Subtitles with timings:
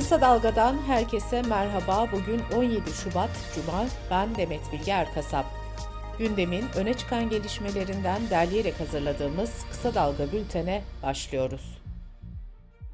[0.00, 2.08] Kısa Dalga'dan herkese merhaba.
[2.12, 3.84] Bugün 17 Şubat Cuma.
[4.10, 5.44] Ben Demet Bilge Erkasap.
[6.18, 11.82] Gündemin öne çıkan gelişmelerinden derleyerek hazırladığımız Kısa Dalga bültene başlıyoruz.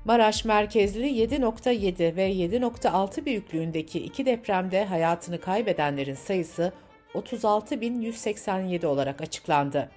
[0.04, 6.72] Maraş merkezli 7.7 ve 7.6 büyüklüğündeki iki depremde hayatını kaybedenlerin sayısı
[7.14, 9.90] 36.187 olarak açıklandı.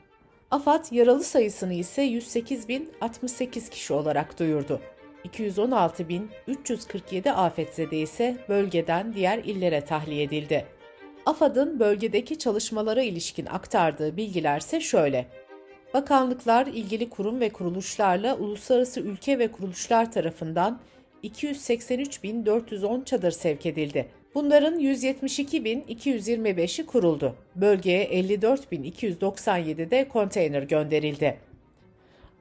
[0.52, 4.82] AFAD yaralı sayısını ise 108.068 kişi olarak duyurdu.
[5.26, 10.66] 216.347 afetzede ise bölgeden diğer illere tahliye edildi.
[11.26, 15.26] AFAD'ın bölgedeki çalışmalara ilişkin aktardığı bilgilerse şöyle.
[15.94, 20.80] Bakanlıklar ilgili kurum ve kuruluşlarla uluslararası ülke ve kuruluşlar tarafından
[21.24, 24.10] 283.410 çadır sevk edildi.
[24.36, 27.36] Bunların 172.225'i kuruldu.
[27.56, 31.49] Bölgeye 54.297 de konteyner gönderildi.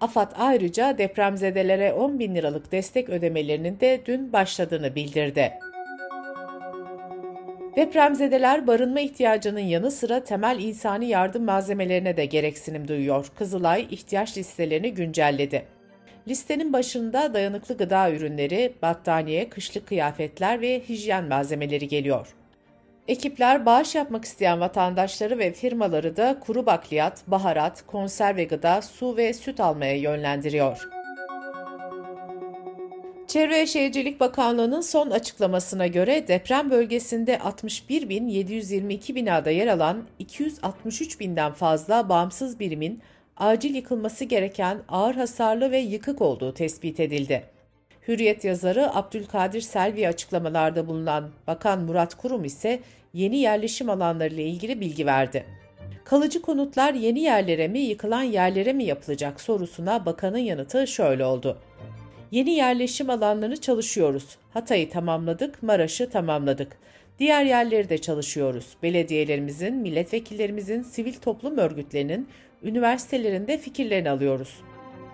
[0.01, 5.52] AFAD ayrıca depremzedelere 10 bin liralık destek ödemelerinin de dün başladığını bildirdi.
[7.77, 13.32] Depremzedeler barınma ihtiyacının yanı sıra temel insani yardım malzemelerine de gereksinim duyuyor.
[13.38, 15.65] Kızılay ihtiyaç listelerini güncelledi.
[16.29, 22.35] Listenin başında dayanıklı gıda ürünleri, battaniye, kışlık kıyafetler ve hijyen malzemeleri geliyor.
[23.09, 29.34] Ekipler bağış yapmak isteyen vatandaşları ve firmaları da kuru bakliyat, baharat, konserve gıda, su ve
[29.34, 30.88] süt almaya yönlendiriyor.
[33.26, 42.09] Çevre Şehircilik Bakanlığı'nın son açıklamasına göre deprem bölgesinde 61.722 binada yer alan 263 binden fazla
[42.09, 43.02] bağımsız birimin
[43.37, 47.45] acil yıkılması gereken ağır hasarlı ve yıkık olduğu tespit edildi.
[48.09, 52.80] Hürriyet yazarı Abdülkadir Selvi açıklamalarda bulunan Bakan Murat Kurum ise
[53.14, 55.45] yeni yerleşim alanları ile ilgili bilgi verdi.
[56.04, 61.59] Kalıcı konutlar yeni yerlere mi yıkılan yerlere mi yapılacak sorusuna bakanın yanıtı şöyle oldu.
[62.30, 64.38] Yeni yerleşim alanlarını çalışıyoruz.
[64.50, 66.76] Hatay'ı tamamladık, Maraş'ı tamamladık.
[67.19, 68.76] Diğer yerleri de çalışıyoruz.
[68.82, 72.28] Belediyelerimizin, milletvekillerimizin, sivil toplum örgütlerinin,
[72.62, 74.60] üniversitelerinde fikirlerini alıyoruz.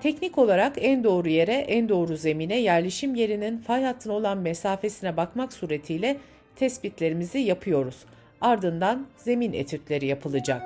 [0.02, 5.52] Teknik olarak en doğru yere, en doğru zemine, yerleşim yerinin fay hattına olan mesafesine bakmak
[5.52, 6.16] suretiyle
[6.56, 8.04] tespitlerimizi yapıyoruz.
[8.40, 10.62] Ardından zemin etütleri yapılacak.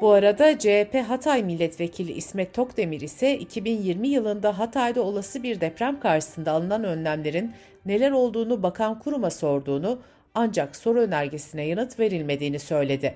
[0.00, 6.52] Bu arada CHP Hatay Milletvekili İsmet Tokdemir ise 2020 yılında Hatay'da olası bir deprem karşısında
[6.52, 7.52] alınan önlemlerin
[7.86, 9.98] neler olduğunu bakan kuruma sorduğunu
[10.34, 13.14] ancak soru önergesine yanıt verilmediğini söyledi.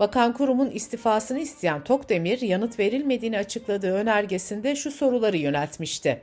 [0.00, 6.20] Bakan kurumun istifasını isteyen Tokdemir yanıt verilmediğini açıkladığı önergesinde şu soruları yöneltmişti.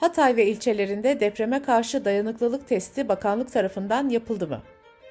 [0.00, 4.62] Hatay ve ilçelerinde depreme karşı dayanıklılık testi bakanlık tarafından yapıldı mı?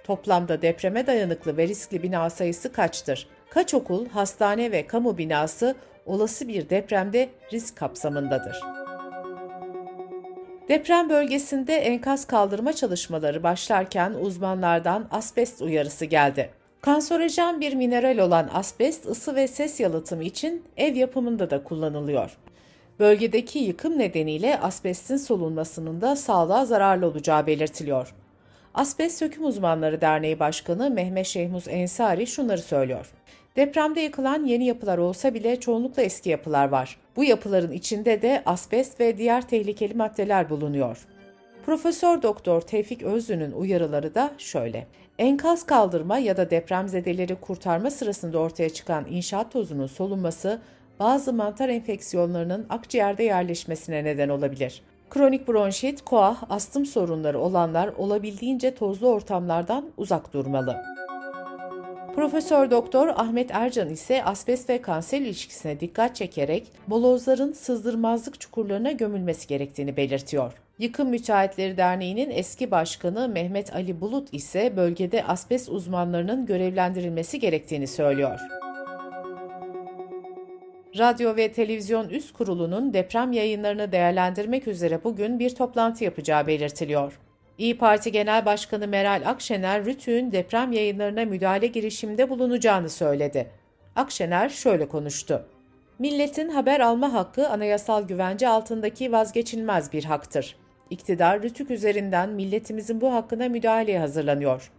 [0.03, 3.27] Toplamda depreme dayanıklı ve riskli bina sayısı kaçtır?
[3.49, 8.59] Kaç okul, hastane ve kamu binası olası bir depremde risk kapsamındadır?
[10.67, 16.49] Deprem bölgesinde enkaz kaldırma çalışmaları başlarken uzmanlardan asbest uyarısı geldi.
[16.81, 22.37] Kanserojen bir mineral olan asbest ısı ve ses yalıtımı için ev yapımında da kullanılıyor.
[22.99, 28.13] Bölgedeki yıkım nedeniyle asbestin solunmasının da sağlığa zararlı olacağı belirtiliyor.
[28.73, 33.11] Asbest Söküm Uzmanları Derneği Başkanı Mehmet Şehmuz Ensari şunları söylüyor.
[33.55, 36.97] Depremde yıkılan yeni yapılar olsa bile çoğunlukla eski yapılar var.
[37.15, 41.07] Bu yapıların içinde de asbest ve diğer tehlikeli maddeler bulunuyor.
[41.65, 44.87] Profesör Doktor Tevfik Özlü'nün uyarıları da şöyle.
[45.19, 50.59] Enkaz kaldırma ya da depremzedeleri kurtarma sırasında ortaya çıkan inşaat tozunun solunması
[50.99, 54.81] bazı mantar enfeksiyonlarının akciğerde yerleşmesine neden olabilir.
[55.09, 60.77] Kronik bronşit, koah, astım sorunları olanlar olabildiğince tozlu ortamlardan uzak durmalı.
[62.15, 69.47] Profesör Doktor Ahmet Ercan ise asbest ve kanser ilişkisine dikkat çekerek molozların sızdırmazlık çukurlarına gömülmesi
[69.47, 70.53] gerektiğini belirtiyor.
[70.79, 78.39] Yıkım Müteahhitleri Derneği'nin eski başkanı Mehmet Ali Bulut ise bölgede asbest uzmanlarının görevlendirilmesi gerektiğini söylüyor.
[80.97, 87.19] Radyo ve Televizyon Üst Kurulu'nun deprem yayınlarını değerlendirmek üzere bugün bir toplantı yapacağı belirtiliyor.
[87.57, 93.51] İyi Parti Genel Başkanı Meral Akşener, Rütü'nün deprem yayınlarına müdahale girişiminde bulunacağını söyledi.
[93.95, 95.45] Akşener şöyle konuştu.
[95.99, 100.55] Milletin haber alma hakkı anayasal güvence altındaki vazgeçilmez bir haktır.
[100.89, 104.71] İktidar Rütük üzerinden milletimizin bu hakkına müdahaleye hazırlanıyor.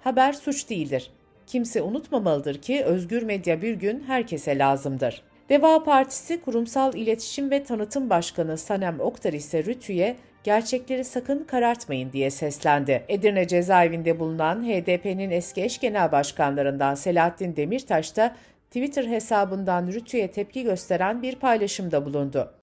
[0.00, 1.10] Haber suç değildir.
[1.46, 5.22] Kimse unutmamalıdır ki özgür medya bir gün herkese lazımdır.
[5.48, 12.30] Deva Partisi Kurumsal İletişim ve Tanıtım Başkanı Sanem Oktar ise Rütü'ye gerçekleri sakın karartmayın diye
[12.30, 13.04] seslendi.
[13.08, 18.36] Edirne cezaevinde bulunan HDP'nin eski eş genel başkanlarından Selahattin Demirtaş da
[18.66, 22.57] Twitter hesabından Rütü'ye tepki gösteren bir paylaşımda bulundu.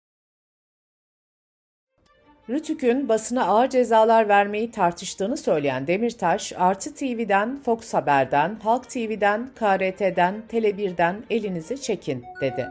[2.50, 10.44] Rütük'ün basına ağır cezalar vermeyi tartıştığını söyleyen Demirtaş, Artı TV'den, Fox Haber'den, Halk TV'den, KRT'den,
[10.52, 12.68] Tele1'den elinizi çekin dedi.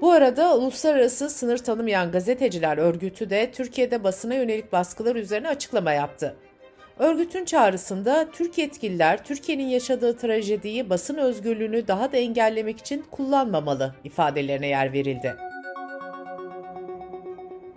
[0.00, 6.36] Bu arada Uluslararası Sınır Tanımayan Gazeteciler Örgütü de Türkiye'de basına yönelik baskılar üzerine açıklama yaptı.
[6.98, 14.66] Örgütün çağrısında Türk yetkililer Türkiye'nin yaşadığı trajediyi basın özgürlüğünü daha da engellemek için kullanmamalı ifadelerine
[14.66, 15.47] yer verildi.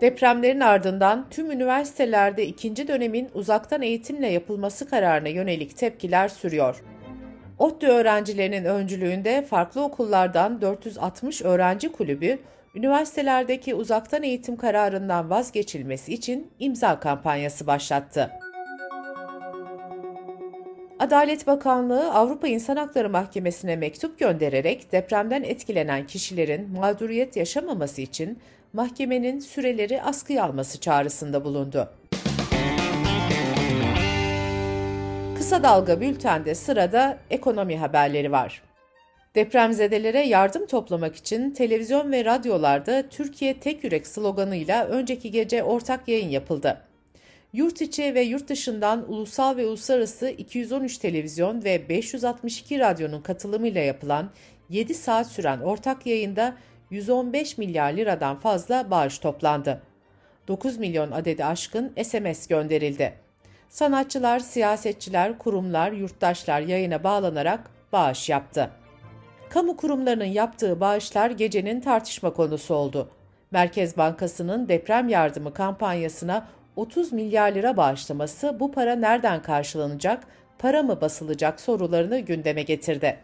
[0.02, 6.84] Depremlerin ardından tüm üniversitelerde ikinci dönemin uzaktan eğitimle yapılması kararına yönelik tepkiler sürüyor.
[7.60, 12.40] ODTÜ öğrencilerinin öncülüğünde farklı okullardan 460 öğrenci kulübü,
[12.76, 18.32] üniversitelerdeki uzaktan eğitim kararından vazgeçilmesi için imza kampanyası başlattı.
[21.00, 28.40] Adalet Bakanlığı Avrupa İnsan Hakları Mahkemesi'ne mektup göndererek depremden etkilenen kişilerin mağduriyet yaşamaması için
[28.74, 31.90] mahkemenin süreleri askıya alması çağrısında bulundu.
[35.38, 38.62] Kısa Dalga Bülten'de sırada ekonomi haberleri var.
[39.36, 46.30] Depremzedelere yardım toplamak için televizyon ve radyolarda Türkiye Tek Yürek sloganıyla önceki gece ortak yayın
[46.30, 46.82] yapıldı.
[47.54, 54.30] Yurt içi ve yurt dışından ulusal ve uluslararası 213 televizyon ve 562 radyonun katılımıyla yapılan
[54.70, 56.56] 7 saat süren ortak yayında
[56.92, 59.82] 115 milyar liradan fazla bağış toplandı.
[60.48, 63.14] 9 milyon adedi aşkın SMS gönderildi.
[63.70, 67.60] Sanatçılar, siyasetçiler, kurumlar, yurttaşlar yayına bağlanarak
[67.94, 68.70] bağış yaptı.
[69.50, 73.10] Kamu kurumlarının yaptığı bağışlar gecenin tartışma konusu oldu.
[73.52, 80.24] Merkez Bankası'nın deprem yardımı kampanyasına 30 milyar lira bağışlaması bu para nereden karşılanacak,
[80.60, 83.18] para mı basılacak sorularını gündeme getirdi.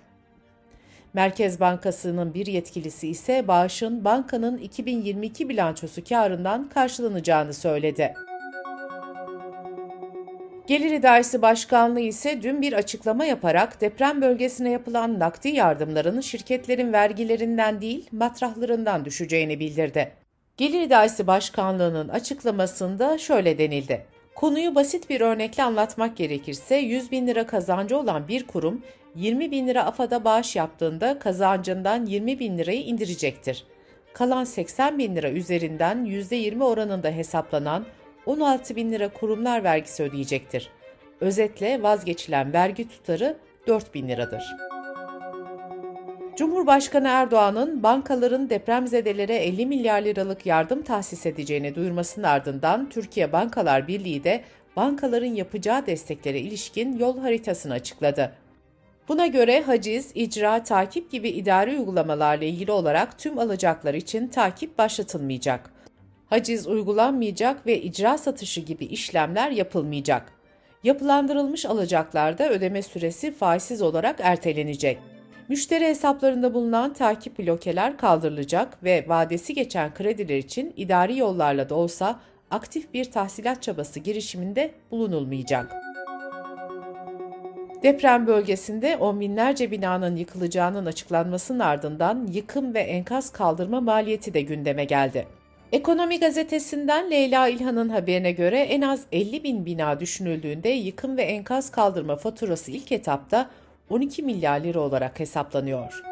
[1.17, 8.13] Merkez Bankası'nın bir yetkilisi ise bağışın bankanın 2022 bilançosu karından karşılanacağını söyledi.
[10.67, 17.81] Gelir İdaresi Başkanlığı ise dün bir açıklama yaparak deprem bölgesine yapılan nakdi yardımların şirketlerin vergilerinden
[17.81, 20.11] değil matrahlarından düşeceğini bildirdi.
[20.57, 24.05] Gelir İdaresi Başkanlığı'nın açıklamasında şöyle denildi.
[24.35, 28.81] Konuyu basit bir örnekle anlatmak gerekirse 100 bin lira kazancı olan bir kurum
[29.17, 33.63] 20 bin lira AFAD'a bağış yaptığında kazancından 20 bin lirayı indirecektir.
[34.13, 37.85] Kalan 80 bin lira üzerinden %20 oranında hesaplanan
[38.25, 40.69] 16 bin lira kurumlar vergisi ödeyecektir.
[41.21, 43.37] Özetle vazgeçilen vergi tutarı
[43.67, 44.43] 4 bin liradır.
[46.35, 54.23] Cumhurbaşkanı Erdoğan'ın bankaların depremzedelere 50 milyar liralık yardım tahsis edeceğini duyurmasının ardından Türkiye Bankalar Birliği
[54.23, 54.41] de
[54.75, 58.31] bankaların yapacağı desteklere ilişkin yol haritasını açıkladı.
[59.07, 65.71] Buna göre haciz, icra, takip gibi idari uygulamalarla ilgili olarak tüm alacaklar için takip başlatılmayacak.
[66.29, 70.31] Haciz uygulanmayacak ve icra satışı gibi işlemler yapılmayacak.
[70.83, 74.97] Yapılandırılmış alacaklarda ödeme süresi faizsiz olarak ertelenecek.
[75.49, 82.19] Müşteri hesaplarında bulunan takip blokeler kaldırılacak ve vadesi geçen krediler için idari yollarla da olsa
[82.51, 85.86] aktif bir tahsilat çabası girişiminde bulunulmayacak.
[87.83, 94.85] Deprem bölgesinde on binlerce binanın yıkılacağının açıklanmasının ardından yıkım ve enkaz kaldırma maliyeti de gündeme
[94.85, 95.27] geldi.
[95.71, 101.71] Ekonomi gazetesinden Leyla İlhan'ın haberine göre en az 50 bin bina düşünüldüğünde yıkım ve enkaz
[101.71, 103.49] kaldırma faturası ilk etapta
[103.89, 106.03] 12 milyar lira olarak hesaplanıyor.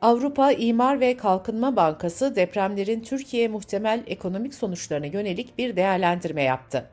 [0.00, 6.90] Avrupa İmar ve Kalkınma Bankası depremlerin Türkiye muhtemel ekonomik sonuçlarına yönelik bir değerlendirme yaptı.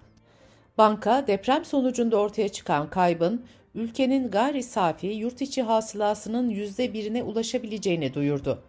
[0.77, 8.63] Banka, deprem sonucunda ortaya çıkan kaybın ülkenin gayri safi yurt içi hasılasının %1'ine ulaşabileceğini duyurdu.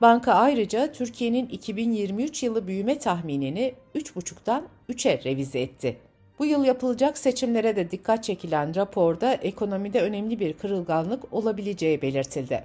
[0.00, 5.96] Banka ayrıca Türkiye'nin 2023 yılı büyüme tahminini 3,5'tan 3'e revize etti.
[6.38, 12.64] Bu yıl yapılacak seçimlere de dikkat çekilen raporda ekonomide önemli bir kırılganlık olabileceği belirtildi.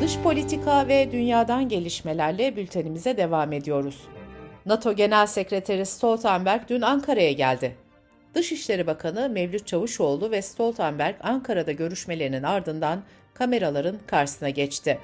[0.00, 4.02] Dış politika ve dünyadan gelişmelerle bültenimize devam ediyoruz.
[4.66, 7.76] NATO Genel Sekreteri Stoltenberg dün Ankara'ya geldi.
[8.34, 13.02] Dışişleri Bakanı Mevlüt Çavuşoğlu ve Stoltenberg Ankara'da görüşmelerinin ardından
[13.34, 14.98] kameraların karşısına geçti.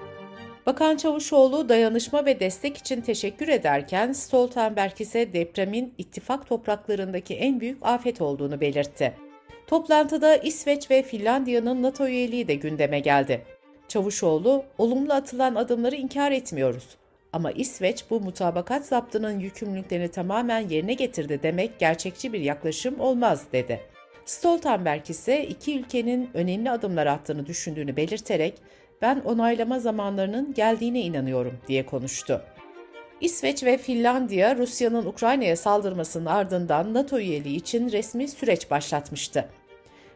[0.67, 7.79] Bakan Çavuşoğlu dayanışma ve destek için teşekkür ederken Stoltenberg ise depremin ittifak topraklarındaki en büyük
[7.83, 9.13] afet olduğunu belirtti.
[9.67, 13.45] Toplantıda İsveç ve Finlandiya'nın NATO üyeliği de gündeme geldi.
[13.89, 17.02] Çavuşoğlu, olumlu atılan adımları inkar etmiyoruz.
[17.33, 23.81] Ama İsveç bu mutabakat zaptının yükümlülüklerini tamamen yerine getirdi demek gerçekçi bir yaklaşım olmaz dedi.
[24.25, 28.55] Stoltenberg ise iki ülkenin önemli adımlar attığını düşündüğünü belirterek
[29.03, 32.43] ben onaylama zamanlarının geldiğine inanıyorum diye konuştu.
[33.21, 39.49] İsveç ve Finlandiya Rusya'nın Ukrayna'ya saldırmasının ardından NATO üyeliği için resmi süreç başlatmıştı.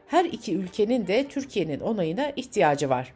[0.06, 3.12] Her iki ülkenin de Türkiye'nin onayına ihtiyacı var.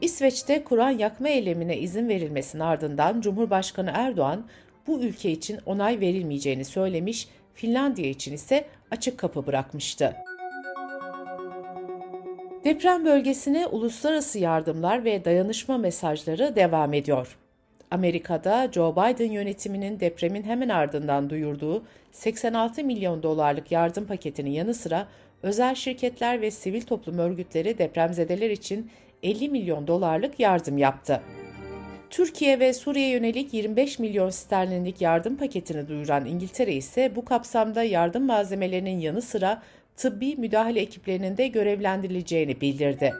[0.00, 4.46] İsveç'te Kur'an yakma eylemine izin verilmesinin ardından Cumhurbaşkanı Erdoğan
[4.86, 10.16] bu ülke için onay verilmeyeceğini söylemiş, Finlandiya için ise açık kapı bırakmıştı.
[12.64, 17.38] Deprem bölgesine uluslararası yardımlar ve dayanışma mesajları devam ediyor.
[17.90, 25.08] Amerika'da Joe Biden yönetiminin depremin hemen ardından duyurduğu 86 milyon dolarlık yardım paketinin yanı sıra
[25.42, 28.90] özel şirketler ve sivil toplum örgütleri depremzedeler için
[29.24, 31.20] 50 milyon dolarlık yardım yaptı.
[32.10, 38.26] Türkiye ve Suriye yönelik 25 milyon sterlinlik yardım paketini duyuran İngiltere ise bu kapsamda yardım
[38.26, 39.62] malzemelerinin yanı sıra
[39.96, 43.14] tıbbi müdahale ekiplerinin de görevlendirileceğini bildirdi.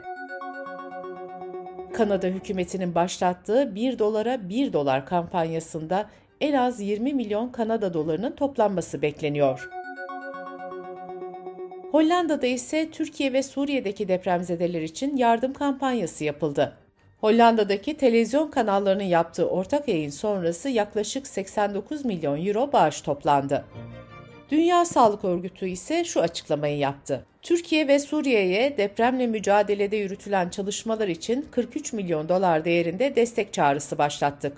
[1.93, 6.09] Kanada hükümetinin başlattığı 1 dolara 1 dolar kampanyasında
[6.41, 9.69] en az 20 milyon Kanada dolarının toplanması bekleniyor.
[11.95, 16.77] Hollanda'da ise Türkiye ve Suriye'deki depremzedeler için yardım kampanyası yapıldı.
[17.21, 23.65] Hollanda'daki televizyon kanallarının yaptığı ortak yayın sonrası yaklaşık 89 milyon euro bağış toplandı.
[24.51, 27.25] Dünya Sağlık Örgütü ise şu açıklamayı yaptı.
[27.41, 34.57] Türkiye ve Suriye'ye depremle mücadelede yürütülen çalışmalar için 43 milyon dolar değerinde destek çağrısı başlattık.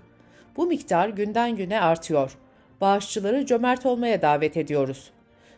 [0.56, 2.38] Bu miktar günden güne artıyor.
[2.82, 5.12] Bağışçıları cömert olmaya davet ediyoruz.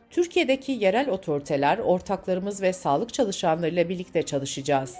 [0.09, 4.95] Türkiye'deki yerel otoriteler, ortaklarımız ve sağlık çalışanlarıyla birlikte çalışacağız.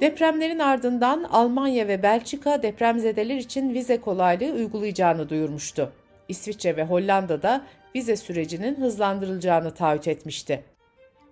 [0.00, 5.92] Depremlerin ardından Almanya ve Belçika depremzedeler için vize kolaylığı uygulayacağını duyurmuştu.
[6.28, 7.64] İsviçre ve Hollanda'da
[7.94, 10.64] vize sürecinin hızlandırılacağını taahhüt etmişti.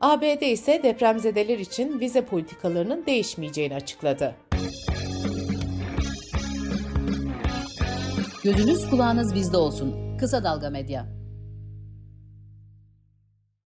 [0.00, 4.34] ABD ise depremzedeler için vize politikalarının değişmeyeceğini açıkladı.
[8.44, 10.16] Gözünüz kulağınız bizde olsun.
[10.18, 11.17] Kısa Dalga Medya.